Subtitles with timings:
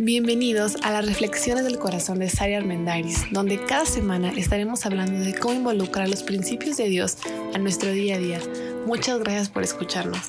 [0.00, 5.34] Bienvenidos a las Reflexiones del Corazón de Sari Armendariz, donde cada semana estaremos hablando de
[5.34, 7.16] cómo involucrar los principios de Dios
[7.52, 8.40] a nuestro día a día.
[8.86, 10.20] Muchas gracias por escucharnos.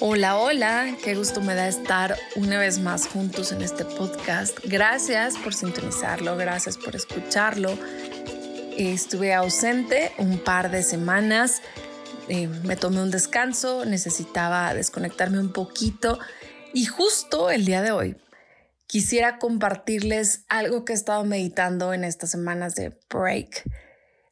[0.00, 4.58] Hola, hola, qué gusto me da estar una vez más juntos en este podcast.
[4.64, 7.78] Gracias por sintonizarlo, gracias por escucharlo.
[8.76, 11.62] Estuve ausente un par de semanas
[12.28, 16.18] eh, me tomé un descanso, necesitaba desconectarme un poquito
[16.72, 18.16] y justo el día de hoy
[18.86, 23.64] quisiera compartirles algo que he estado meditando en estas semanas de break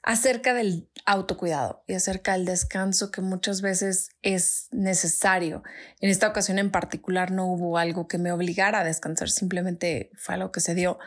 [0.03, 5.63] acerca del autocuidado y acerca del descanso que muchas veces es necesario.
[6.01, 10.35] En esta ocasión en particular no hubo algo que me obligara a descansar, simplemente fue
[10.35, 10.99] algo que se dio.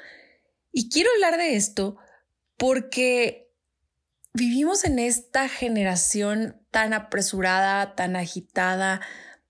[0.72, 1.98] Y quiero hablar de esto
[2.58, 3.52] porque
[4.34, 9.00] vivimos en esta generación tan apresurada, tan agitada,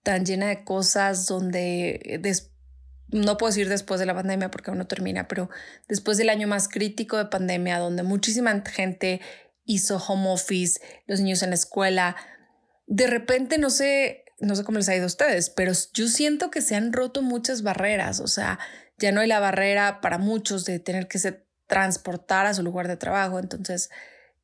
[0.04, 2.22] tan llena de cosas donde
[3.08, 5.50] no puedo decir después de la pandemia porque aún no termina, pero
[5.88, 9.22] después del año más crítico de pandemia, donde muchísima gente
[9.64, 12.16] hizo home office, los niños en la escuela,
[12.86, 16.52] de repente no sé, no sé cómo les ha ido a ustedes, pero yo siento
[16.52, 18.60] que se han roto muchas barreras, o sea,
[19.00, 22.88] ya no hay la barrera para muchos de tener que se transportar a su lugar
[22.88, 23.90] de trabajo, entonces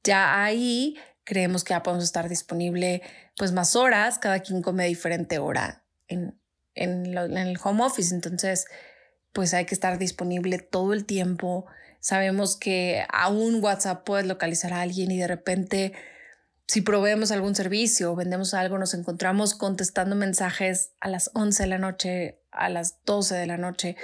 [0.04, 3.02] ya ahí creemos que ya podemos estar disponible
[3.38, 6.40] pues más horas, cada quien come diferente hora en,
[6.76, 8.66] en, el home office, entonces
[9.34, 11.66] pues hay que estar disponible todo el tiempo.
[12.00, 15.94] Sabemos que aún WhatsApp puedes localizar a alguien y de repente
[16.68, 21.78] si proveemos algún servicio vendemos algo, nos encontramos contestando mensajes a las 11 de la
[21.78, 23.96] noche, a las 12 de la noche,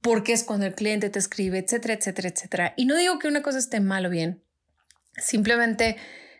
[0.00, 2.74] porque es cuando el cliente te escribe, etcétera, etcétera, etcétera.
[2.76, 4.44] Y no digo que una cosa esté mal o bien,
[5.16, 5.96] Simplemente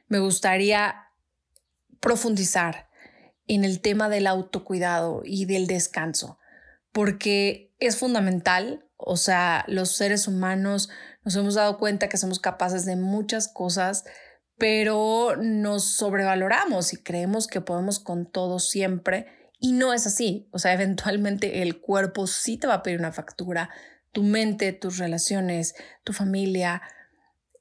[0.09, 1.09] me gustaría
[2.01, 2.89] profundizar
[3.47, 6.39] en el tema del autocuidado y del descanso,
[6.93, 10.89] porque es fundamental, o sea, los seres humanos
[11.25, 14.05] nos hemos dado cuenta que somos capaces de muchas cosas,
[14.57, 19.27] pero nos sobrevaloramos y creemos que podemos con todo siempre
[19.59, 23.13] y no es así, o sea, eventualmente el cuerpo sí te va a pedir una
[23.13, 23.71] factura,
[24.13, 26.83] tu mente, tus relaciones, tu familia,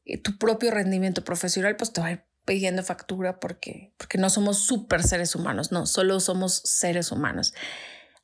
[0.06, 4.30] eh, tu propio rendimiento profesional, pues te va a ir pidiendo factura porque, porque no
[4.30, 7.54] somos súper seres humanos, no, solo somos seres humanos.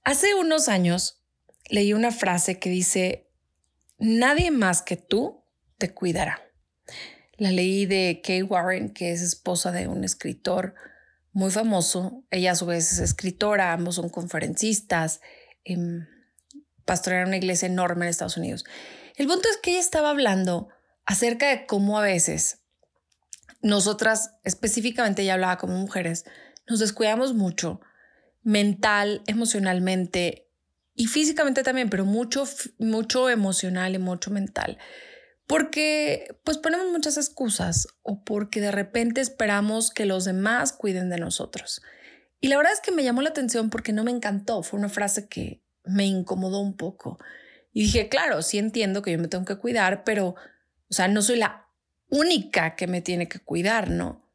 [0.03, 1.21] Hace unos años
[1.69, 3.29] leí una frase que dice,
[3.97, 5.43] nadie más que tú
[5.77, 6.41] te cuidará.
[7.37, 10.75] La leí de Kay Warren, que es esposa de un escritor
[11.31, 12.25] muy famoso.
[12.31, 15.21] Ella a su vez es escritora, ambos son conferencistas,
[15.63, 15.77] eh,
[16.83, 18.65] pastorean una iglesia enorme en Estados Unidos.
[19.15, 20.69] El punto es que ella estaba hablando
[21.05, 22.59] acerca de cómo a veces
[23.61, 26.25] nosotras, específicamente ya hablaba como mujeres,
[26.67, 27.81] nos descuidamos mucho
[28.43, 30.47] mental, emocionalmente
[30.95, 32.47] y físicamente también, pero mucho,
[32.77, 34.77] mucho emocional y mucho mental.
[35.47, 41.17] Porque pues ponemos muchas excusas o porque de repente esperamos que los demás cuiden de
[41.17, 41.81] nosotros.
[42.39, 44.89] Y la verdad es que me llamó la atención porque no me encantó, fue una
[44.89, 47.17] frase que me incomodó un poco.
[47.73, 50.35] Y dije, claro, sí entiendo que yo me tengo que cuidar, pero
[50.89, 51.68] o sea, no soy la
[52.09, 54.27] única que me tiene que cuidar, ¿no?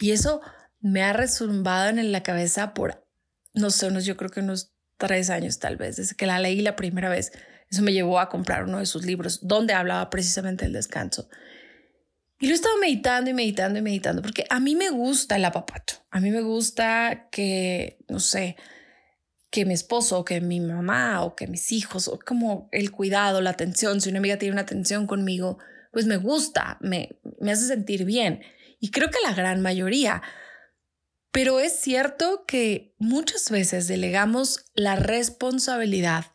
[0.00, 0.40] Y eso
[0.80, 3.06] me ha resumbado en la cabeza por,
[3.54, 6.60] no sé, unos, yo creo que unos tres años tal vez, desde que la leí
[6.60, 7.32] la primera vez.
[7.70, 11.28] Eso me llevó a comprar uno de sus libros donde hablaba precisamente del descanso.
[12.40, 15.44] Y lo he estado meditando y meditando y meditando porque a mí me gusta el
[15.44, 15.96] apapacho.
[16.10, 18.56] A mí me gusta que, no sé,
[19.50, 23.40] que mi esposo, o que mi mamá, o que mis hijos, o como el cuidado,
[23.40, 24.00] la atención.
[24.00, 25.58] Si una amiga tiene una atención conmigo,
[25.92, 28.42] pues me gusta, me, me hace sentir bien.
[28.80, 30.22] Y creo que la gran mayoría.
[31.32, 36.26] Pero es cierto que muchas veces delegamos la responsabilidad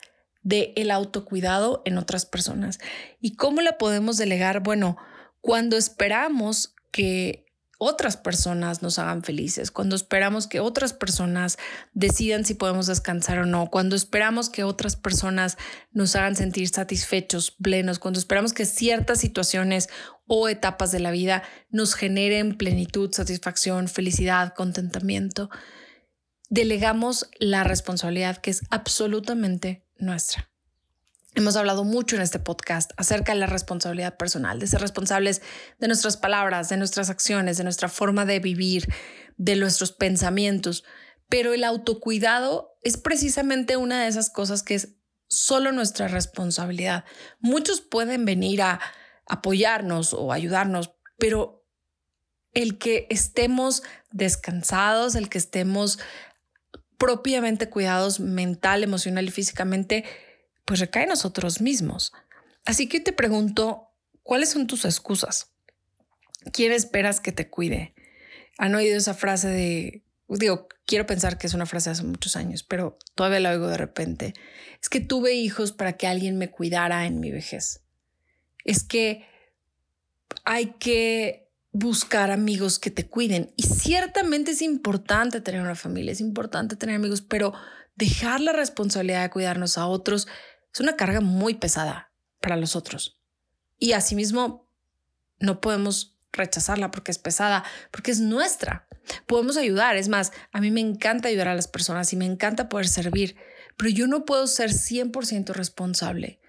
[0.43, 2.79] del el autocuidado en otras personas.
[3.19, 4.61] ¿Y cómo la podemos delegar?
[4.61, 4.97] Bueno,
[5.41, 7.45] cuando esperamos que
[7.83, 11.57] otras personas nos hagan felices, cuando esperamos que otras personas
[11.93, 15.57] decidan si podemos descansar o no, cuando esperamos que otras personas
[15.91, 19.89] nos hagan sentir satisfechos, plenos, cuando esperamos que ciertas situaciones
[20.27, 25.49] o etapas de la vida nos generen plenitud, satisfacción, felicidad, contentamiento,
[26.49, 30.52] delegamos la responsabilidad que es absolutamente nuestra.
[31.35, 35.41] Hemos hablado mucho en este podcast acerca de la responsabilidad personal, de ser responsables
[35.79, 38.87] de nuestras palabras, de nuestras acciones, de nuestra forma de vivir,
[39.37, 40.83] de nuestros pensamientos.
[41.29, 44.89] Pero el autocuidado es precisamente una de esas cosas que es
[45.27, 47.03] solo nuestra responsabilidad.
[47.39, 48.79] Muchos pueden venir a
[49.27, 51.65] apoyarnos o ayudarnos, pero
[52.53, 53.81] el que estemos
[54.11, 55.97] descansados, el que estemos
[56.99, 60.05] propiamente cuidados mental, emocional y físicamente,
[60.73, 62.13] pues recae en nosotros mismos.
[62.65, 63.91] Así que te pregunto,
[64.23, 65.51] ¿cuáles son tus excusas?
[66.51, 67.93] ¿Quién esperas que te cuide?
[68.57, 72.35] ¿Han oído esa frase de, digo, quiero pensar que es una frase de hace muchos
[72.35, 74.33] años, pero todavía la oigo de repente?
[74.81, 77.83] Es que tuve hijos para que alguien me cuidara en mi vejez.
[78.65, 79.27] Es que
[80.45, 83.53] hay que buscar amigos que te cuiden.
[83.57, 87.53] Y ciertamente es importante tener una familia, es importante tener amigos, pero
[87.95, 90.27] dejar la responsabilidad de cuidarnos a otros
[90.73, 92.11] es una carga muy pesada
[92.41, 93.17] para los otros.
[93.77, 94.69] Y asimismo,
[95.39, 98.87] no podemos rechazarla porque es pesada, porque es nuestra.
[99.27, 102.69] Podemos ayudar, es más, a mí me encanta ayudar a las personas y me encanta
[102.69, 103.35] poder servir,
[103.77, 106.39] pero yo no puedo ser 100% responsable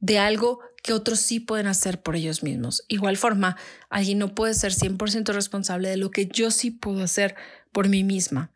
[0.00, 2.84] de algo que otros sí pueden hacer por ellos mismos.
[2.88, 3.56] Igual forma,
[3.88, 7.36] alguien no puede ser 100% responsable de lo que yo sí puedo hacer
[7.72, 8.52] por mí misma.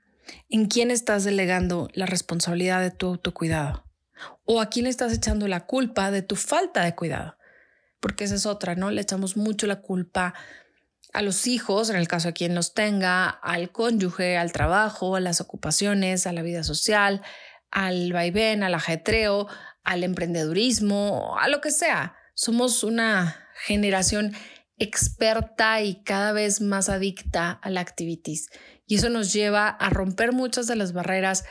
[0.51, 3.88] ¿En quién estás delegando la responsabilidad de tu autocuidado?
[4.45, 7.37] ¿O a quién estás echando la culpa de tu falta de cuidado?
[8.01, 8.91] Porque esa es otra, ¿no?
[8.91, 10.35] Le echamos mucho la culpa
[11.13, 15.21] a los hijos, en el caso de quien los tenga, al cónyuge, al trabajo, a
[15.21, 17.23] las ocupaciones, a la vida social,
[17.71, 19.49] al vaivén, al ajetreo,
[19.85, 22.15] al emprendedurismo, a lo que sea.
[22.35, 24.35] Somos una generación
[24.77, 28.49] experta y cada vez más adicta a la activities.
[28.87, 31.45] Y eso nos lleva a romper muchas de las barreras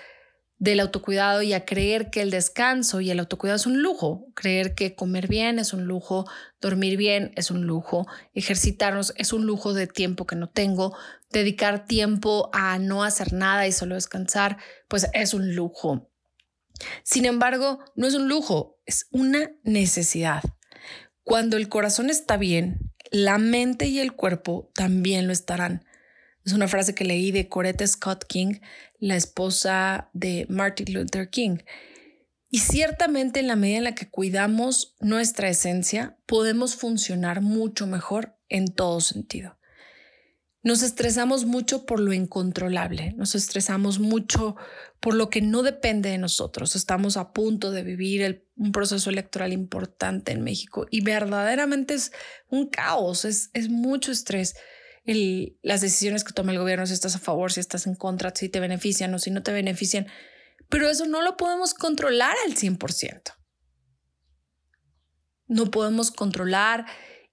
[0.59, 4.73] del autocuidado y a creer que el descanso y el autocuidado es un lujo, creer
[4.73, 6.25] que comer bien es un lujo,
[6.59, 10.97] dormir bien es un lujo, ejercitarnos es un lujo de tiempo que no tengo,
[11.29, 14.57] dedicar tiempo a no hacer nada y solo descansar,
[14.87, 16.09] pues es un lujo.
[17.03, 20.43] Sin embargo, no es un lujo, es una necesidad.
[21.23, 25.85] Cuando el corazón está bien, la mente y el cuerpo también lo estarán.
[26.45, 28.59] Es una frase que leí de Coretta Scott King,
[28.99, 31.57] la esposa de Martin Luther King.
[32.49, 38.37] Y ciertamente en la medida en la que cuidamos nuestra esencia, podemos funcionar mucho mejor
[38.47, 39.57] en todo sentido.
[40.63, 44.55] Nos estresamos mucho por lo incontrolable, nos estresamos mucho
[44.99, 46.75] por lo que no depende de nosotros.
[46.75, 52.11] Estamos a punto de vivir un proceso electoral importante en México y verdaderamente es
[52.49, 54.55] un caos, es, es mucho estrés.
[55.61, 58.49] Las decisiones que toma el gobierno, si estás a favor, si estás en contra, si
[58.49, 60.07] te benefician o si no te benefician,
[60.69, 63.33] pero eso no lo podemos controlar al 100%.
[65.47, 66.85] No podemos controlar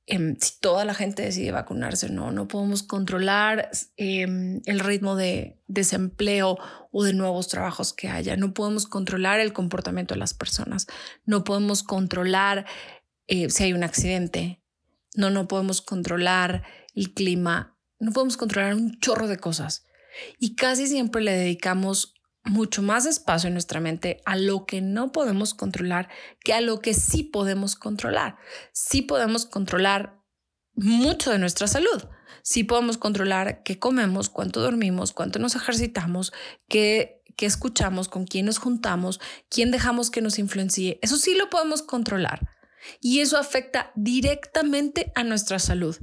[0.07, 2.31] Em, si toda la gente decide vacunarse o no.
[2.31, 6.59] No podemos controlar em, el ritmo de desempleo
[6.91, 8.37] o de nuevos trabajos que haya.
[8.37, 10.87] No podemos controlar el comportamiento de las personas.
[11.25, 12.67] No podemos controlar
[13.29, 14.61] eh, si hay un accidente.
[15.17, 16.65] No, no podemos controlar
[16.95, 17.79] el clima.
[17.99, 19.87] No podemos controlar un chorro de cosas.
[20.39, 22.15] Y casi siempre le dedicamos
[22.45, 26.11] mucho más espacio en nuestra mente a lo que no podemos controlar
[26.41, 28.37] que a lo que sí podemos controlar.
[28.73, 30.21] Sí podemos controlar
[30.75, 32.05] mucho de nuestra salud.
[32.43, 36.33] Sí podemos controlar qué comemos, cuánto dormimos, cuánto nos ejercitamos,
[36.69, 40.99] qué, qué escuchamos, con quién nos juntamos, quién dejamos que nos influencie.
[41.01, 42.54] Eso sí lo podemos controlar.
[43.01, 45.97] Y eso afecta directamente a nuestra salud.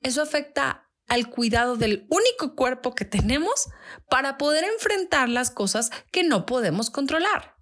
[0.00, 3.68] Eso afecta al cuidado del único cuerpo que tenemos
[4.08, 7.54] para poder enfrentar las cosas que no podemos controlar.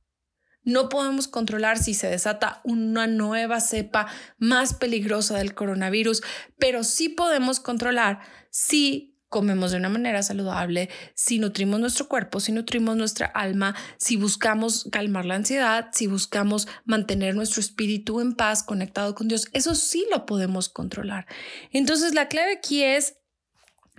[0.64, 4.07] No podemos controlar si se desata una nueva cepa
[4.38, 6.23] más peligrosa del coronavirus,
[6.57, 12.53] pero sí podemos controlar si comemos de una manera saludable, si nutrimos nuestro cuerpo, si
[12.53, 18.62] nutrimos nuestra alma, si buscamos calmar la ansiedad, si buscamos mantener nuestro espíritu en paz,
[18.62, 21.27] conectado con Dios, eso sí lo podemos controlar.
[21.73, 23.17] Entonces la clave aquí es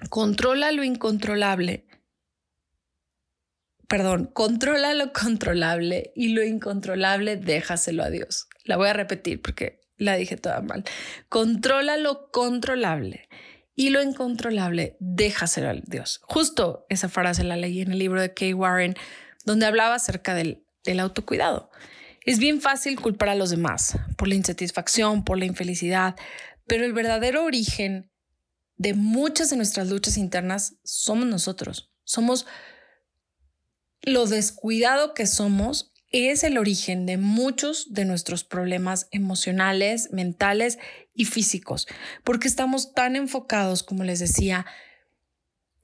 [0.09, 1.85] Controla lo incontrolable.
[3.87, 8.47] Perdón, controla lo controlable y lo incontrolable déjaselo a Dios.
[8.65, 10.83] La voy a repetir porque la dije toda mal.
[11.29, 13.29] Controla lo controlable
[13.75, 16.19] y lo incontrolable déjaselo a Dios.
[16.23, 18.95] Justo esa frase la leí en el libro de Kay Warren,
[19.45, 21.71] donde hablaba acerca del, del autocuidado.
[22.25, 26.15] Es bien fácil culpar a los demás por la insatisfacción, por la infelicidad,
[26.65, 28.11] pero el verdadero origen
[28.77, 31.91] de muchas de nuestras luchas internas somos nosotros.
[32.03, 32.45] Somos
[34.01, 40.77] lo descuidado que somos es el origen de muchos de nuestros problemas emocionales, mentales
[41.15, 41.87] y físicos,
[42.23, 44.65] porque estamos tan enfocados, como les decía,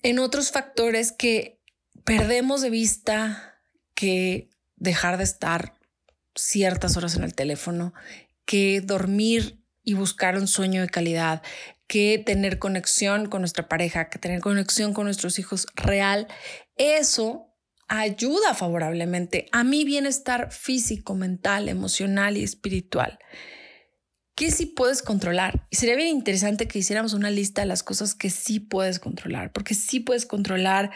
[0.03, 1.59] en otros factores que
[2.05, 3.59] perdemos de vista
[3.95, 5.73] que dejar de estar
[6.35, 7.93] ciertas horas en el teléfono,
[8.45, 11.41] que dormir y buscar un sueño de calidad,
[11.87, 16.27] que tener conexión con nuestra pareja, que tener conexión con nuestros hijos real,
[16.75, 17.48] eso
[17.89, 23.19] ayuda favorablemente a mi bienestar físico, mental, emocional y espiritual.
[24.35, 25.67] ¿Qué sí puedes controlar?
[25.69, 29.51] Y sería bien interesante que hiciéramos una lista de las cosas que sí puedes controlar,
[29.51, 30.91] porque sí puedes controlar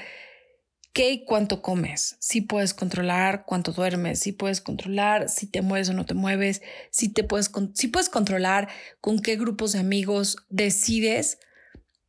[0.93, 5.89] qué y cuánto comes, si puedes controlar cuánto duermes, si puedes controlar si te mueves
[5.89, 8.69] o no te mueves, si te puedes, puedes controlar
[9.01, 11.39] con qué grupos de amigos decides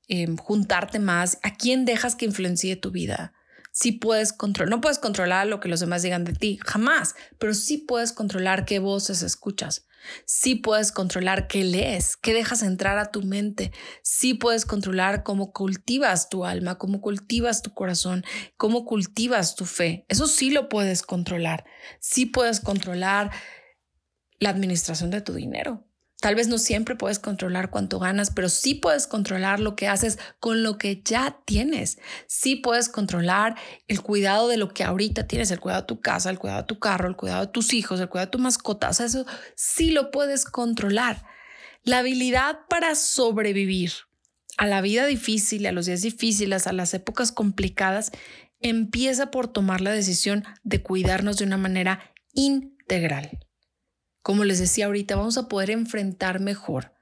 [0.06, 3.33] em, juntarte más, a quién dejas que influencie tu vida.
[3.76, 7.54] Si puedes controlar, no puedes controlar lo que los demás digan de ti, jamás, pero
[7.54, 9.88] sí puedes controlar qué voces escuchas.
[10.26, 13.72] Sí puedes controlar qué lees, qué dejas entrar a tu mente.
[14.04, 18.24] Sí puedes controlar cómo cultivas tu alma, cómo cultivas tu corazón,
[18.56, 20.06] cómo cultivas tu fe.
[20.08, 21.64] Eso sí lo puedes controlar.
[21.98, 23.32] Sí puedes controlar
[24.38, 25.84] la administración de tu dinero.
[26.24, 30.18] Tal vez no siempre puedes controlar cuánto ganas, pero sí puedes controlar lo que haces
[30.40, 31.98] con lo que ya tienes.
[32.26, 33.56] Sí puedes controlar
[33.88, 36.66] el cuidado de lo que ahorita tienes, el cuidado de tu casa, el cuidado de
[36.66, 38.88] tu carro, el cuidado de tus hijos, el cuidado de tu mascota.
[38.88, 41.26] O sea, eso sí lo puedes controlar.
[41.82, 43.92] La habilidad para sobrevivir
[44.56, 48.12] a la vida difícil, a los días difíciles, a las épocas complicadas,
[48.60, 53.43] empieza por tomar la decisión de cuidarnos de una manera integral.
[54.24, 56.94] Como les decía ahorita, vamos a poder enfrentar mejor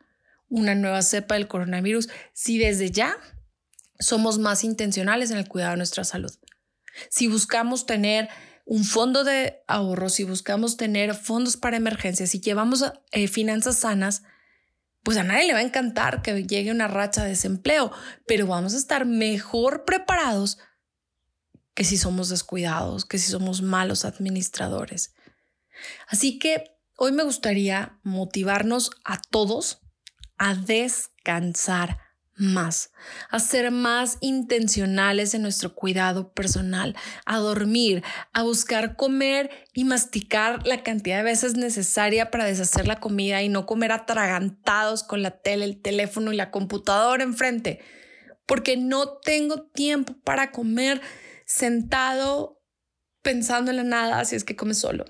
[0.48, 3.16] una nueva cepa del coronavirus si desde ya
[4.00, 6.36] somos más intencionales en el cuidado de nuestra salud.
[7.10, 8.28] Si buscamos tener
[8.64, 14.24] un fondo de ahorro, si buscamos tener fondos para emergencias, si llevamos eh, finanzas sanas,
[15.04, 17.92] pues a nadie le va a encantar que llegue una racha de desempleo,
[18.26, 20.58] pero vamos a estar mejor preparados
[21.74, 25.14] que si somos descuidados, que si somos malos administradores.
[26.08, 29.80] Así que Hoy me gustaría motivarnos a todos
[30.36, 31.98] a descansar
[32.34, 32.90] más,
[33.30, 36.94] a ser más intencionales en nuestro cuidado personal,
[37.24, 43.00] a dormir, a buscar comer y masticar la cantidad de veces necesaria para deshacer la
[43.00, 47.80] comida y no comer atragantados con la tele, el teléfono y la computadora enfrente,
[48.46, 51.00] porque no tengo tiempo para comer
[51.46, 52.60] sentado
[53.22, 55.04] pensando en la nada si es que come solo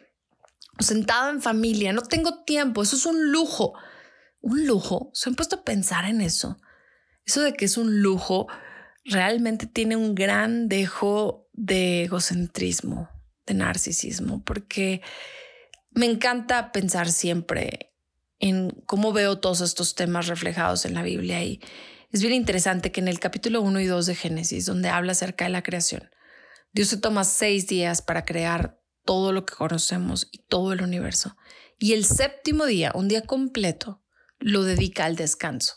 [0.79, 3.75] sentado en familia, no tengo tiempo, eso es un lujo.
[4.41, 6.59] Un lujo, se han puesto a pensar en eso.
[7.25, 8.49] Eso de que es un lujo
[9.05, 13.09] realmente tiene un gran dejo de egocentrismo,
[13.47, 15.03] de narcisismo, porque
[15.91, 17.95] me encanta pensar siempre
[18.39, 21.61] en cómo veo todos estos temas reflejados en la Biblia y
[22.11, 25.45] es bien interesante que en el capítulo 1 y 2 de Génesis, donde habla acerca
[25.45, 26.11] de la creación,
[26.73, 31.37] Dios se toma seis días para crear todo lo que conocemos y todo el universo.
[31.79, 34.03] Y el séptimo día, un día completo,
[34.39, 35.75] lo dedica al descanso.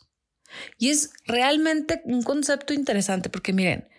[0.78, 3.90] Y es realmente un concepto interesante porque miren,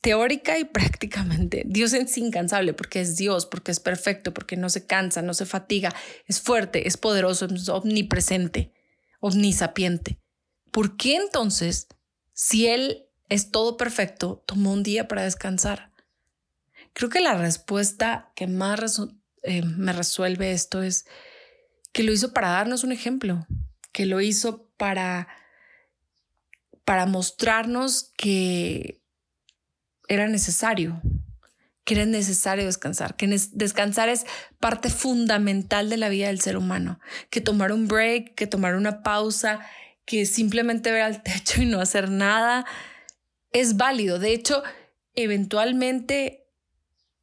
[0.00, 4.86] teórica y prácticamente, Dios es incansable porque es Dios, porque es perfecto, porque no se
[4.86, 5.94] cansa, no se fatiga,
[6.26, 8.72] es fuerte, es poderoso, es omnipresente,
[9.20, 10.18] omnisapiente.
[10.70, 11.88] ¿Por qué entonces,
[12.32, 15.89] si Él es todo perfecto, tomó un día para descansar?
[16.92, 19.00] Creo que la respuesta que más
[19.42, 21.06] eh, me resuelve esto es
[21.92, 23.46] que lo hizo para darnos un ejemplo,
[23.92, 25.28] que lo hizo para,
[26.84, 29.00] para mostrarnos que
[30.08, 31.00] era necesario,
[31.84, 34.26] que era necesario descansar, que descansar es
[34.58, 39.02] parte fundamental de la vida del ser humano, que tomar un break, que tomar una
[39.02, 39.60] pausa,
[40.04, 42.66] que simplemente ver al techo y no hacer nada
[43.52, 44.18] es válido.
[44.18, 44.62] De hecho,
[45.14, 46.39] eventualmente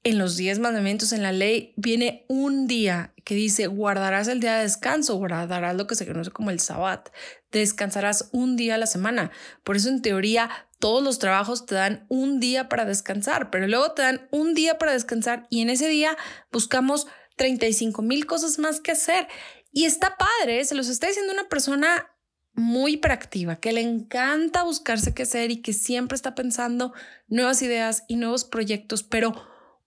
[0.04, 4.56] en los diez mandamientos en la ley viene un día que dice guardarás el día
[4.56, 7.10] de descanso, guardarás lo que se conoce como el sabbat,
[7.52, 9.32] descansarás un día a la semana.
[9.64, 10.50] Por eso en teoría
[10.80, 14.78] todos los trabajos te dan un día para descansar, pero luego te dan un día
[14.78, 16.18] para descansar y en ese día
[16.52, 19.28] buscamos 35 mil cosas más que hacer.
[19.72, 22.14] Y está padre, se los está diciendo una persona
[22.54, 26.94] muy proactiva, que le encanta buscarse qué hacer y que siempre está pensando
[27.28, 29.36] nuevas ideas y nuevos proyectos, pero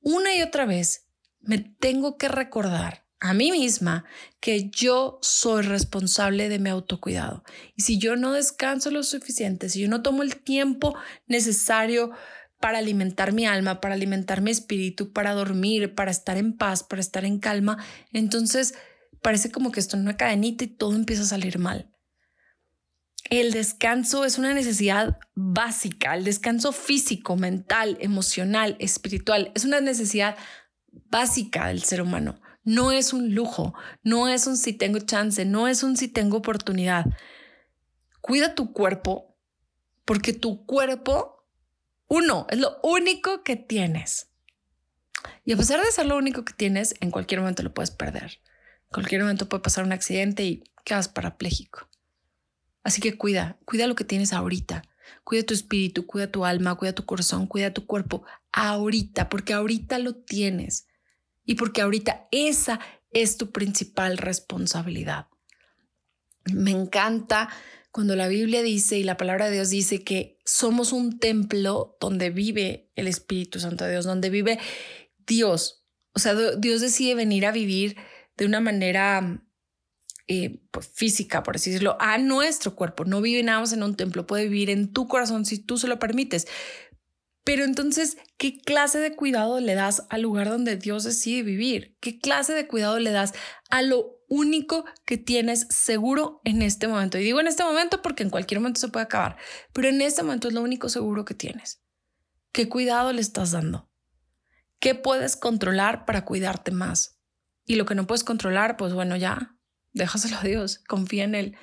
[0.01, 1.07] una y otra vez
[1.41, 4.05] me tengo que recordar a mí misma
[4.41, 7.45] que yo soy responsable de mi autocuidado.
[7.77, 12.13] Y si yo no descanso lo suficiente, si yo no tomo el tiempo necesario
[12.59, 17.01] para alimentar mi alma, para alimentar mi espíritu, para dormir, para estar en paz, para
[17.01, 18.75] estar en calma, entonces
[19.23, 21.90] parece como que esto no una cadenita y todo empieza a salir mal.
[23.29, 30.37] El descanso es una necesidad básica, el descanso físico, mental, emocional, espiritual, es una necesidad
[31.11, 32.41] básica del ser humano.
[32.65, 36.39] No es un lujo, no es un si tengo chance, no es un si tengo
[36.39, 37.07] oportunidad.
[38.21, 39.37] Cuida tu cuerpo
[40.05, 41.47] porque tu cuerpo,
[42.09, 44.31] uno, es lo único que tienes.
[45.45, 48.41] Y a pesar de ser lo único que tienes, en cualquier momento lo puedes perder.
[48.85, 51.90] En cualquier momento puede pasar un accidente y quedas parapléjico.
[52.83, 54.83] Así que cuida, cuida lo que tienes ahorita.
[55.25, 59.99] Cuida tu espíritu, cuida tu alma, cuida tu corazón, cuida tu cuerpo ahorita, porque ahorita
[59.99, 60.87] lo tienes
[61.45, 62.81] y porque ahorita esa
[63.13, 65.27] es tu principal responsabilidad.
[66.53, 67.49] Me encanta
[67.91, 72.31] cuando la Biblia dice y la palabra de Dios dice que somos un templo donde
[72.31, 74.59] vive el Espíritu Santo de Dios, donde vive
[75.27, 75.85] Dios.
[76.13, 77.97] O sea, Dios decide venir a vivir
[78.37, 79.45] de una manera
[80.33, 83.05] eh, pues, física, por así decirlo, a nuestro cuerpo.
[83.05, 85.89] No vive nada más en un templo, puede vivir en tu corazón si tú se
[85.89, 86.47] lo permites.
[87.43, 91.97] Pero entonces, ¿qué clase de cuidado le das al lugar donde Dios decide vivir?
[91.99, 93.33] ¿Qué clase de cuidado le das
[93.71, 97.19] a lo único que tienes seguro en este momento?
[97.19, 99.37] Y digo en este momento porque en cualquier momento se puede acabar,
[99.73, 101.83] pero en este momento es lo único seguro que tienes.
[102.53, 103.91] ¿Qué cuidado le estás dando?
[104.79, 107.19] ¿Qué puedes controlar para cuidarte más?
[107.65, 109.57] Y lo que no puedes controlar, pues bueno, ya,
[109.93, 111.57] déjaselo a Dios, confía en Él.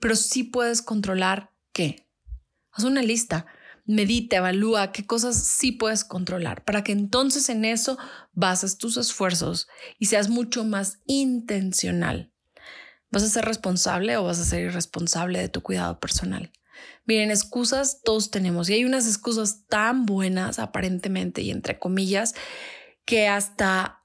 [0.00, 2.08] Pero sí puedes controlar qué.
[2.72, 3.46] Haz una lista
[3.86, 7.98] medita, evalúa qué cosas sí puedes controlar para que entonces en eso
[8.32, 12.32] bases tus esfuerzos y seas mucho más intencional.
[13.10, 16.50] ¿Vas a ser responsable o vas a ser irresponsable de tu cuidado personal?
[17.04, 22.34] Miren, excusas todos tenemos y hay unas excusas tan buenas aparentemente y entre comillas
[23.04, 24.03] que hasta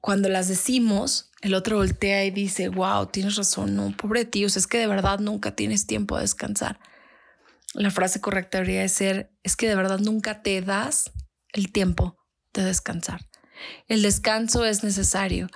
[0.00, 4.66] cuando las decimos, el otro voltea y dice, wow, tienes razón, no, pobre tío, es
[4.66, 6.78] que de verdad nunca tienes tiempo a descansar
[7.74, 11.12] la frase correcta debería ser, es que de verdad nunca te das
[11.52, 12.16] el tiempo
[12.52, 13.20] de descansar.
[13.86, 15.48] El descanso es necesario.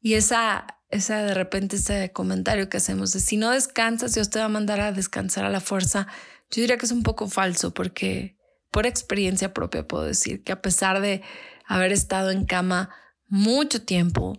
[0.00, 4.38] Y esa, esa de repente ese comentario que hacemos de si no descansas, Dios te
[4.38, 6.06] va a mandar a descansar a la fuerza,
[6.50, 8.36] yo diría que es un poco falso porque
[8.70, 11.22] por experiencia propia puedo decir que a pesar de
[11.66, 12.90] haber estado en cama
[13.28, 14.38] mucho tiempo,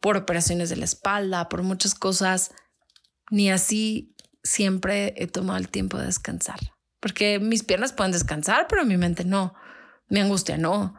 [0.00, 2.52] por operaciones de la espalda, por muchas cosas,
[3.30, 6.60] ni así siempre he tomado el tiempo de descansar.
[7.00, 9.54] Porque mis piernas pueden descansar, pero mi mente no.
[10.08, 10.94] Mi angustia no.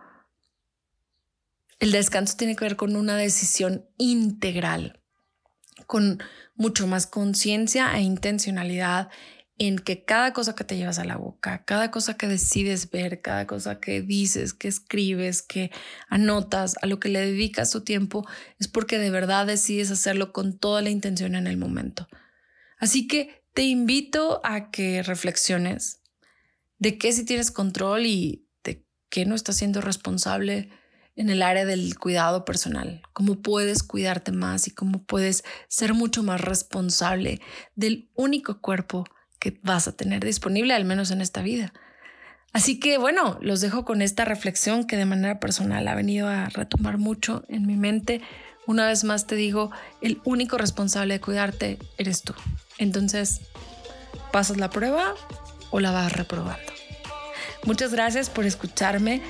[1.80, 5.02] El descanso tiene que ver con una decisión integral,
[5.86, 6.21] con
[6.56, 9.10] mucho más conciencia e intencionalidad
[9.60, 13.22] en que cada cosa que te llevas a la boca, cada cosa que decides ver,
[13.22, 15.72] cada cosa que dices, que escribes, que
[16.10, 18.26] anotas, a lo que le dedicas tu tiempo,
[18.60, 22.08] es porque de verdad decides hacerlo con toda la intención en el momento.
[22.78, 26.02] Así que te invito a que reflexiones
[26.78, 30.70] de qué si tienes control y de qué no estás siendo responsable
[31.15, 36.22] en el área del cuidado personal, cómo puedes cuidarte más y cómo puedes ser mucho
[36.22, 37.41] más responsable
[37.74, 39.06] del único cuerpo
[39.39, 41.73] que vas a tener disponible, al menos en esta vida.
[42.54, 46.50] Así que bueno, los dejo con esta reflexión que de manera personal ha venido a
[46.50, 48.21] retomar mucho en mi mente.
[48.65, 49.71] Una vez más te digo,
[50.02, 52.34] el único responsable de cuidarte eres tú.
[52.78, 53.41] Entonces,
[54.32, 55.13] ¿pasas la prueba
[55.71, 56.73] o la vas reprobando?
[57.65, 59.21] Muchas gracias por escucharme.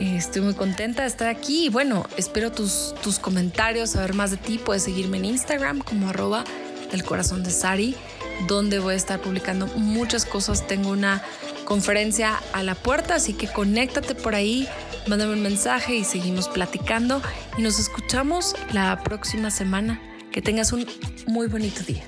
[0.00, 4.36] Estoy muy contenta de estar aquí y bueno, espero tus, tus comentarios, saber más de
[4.36, 4.58] ti.
[4.58, 6.44] Puedes seguirme en Instagram como arroba
[6.90, 7.96] del corazón de Sari,
[8.46, 10.66] donde voy a estar publicando muchas cosas.
[10.66, 11.22] Tengo una
[11.64, 14.68] conferencia a la puerta, así que conéctate por ahí,
[15.06, 17.20] mándame un mensaje y seguimos platicando
[17.58, 20.00] y nos escuchamos la próxima semana.
[20.30, 20.86] Que tengas un
[21.26, 22.04] muy bonito día.